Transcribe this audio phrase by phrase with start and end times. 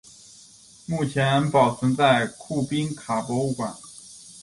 [0.87, 3.75] 目前保存在库宾卡博物馆。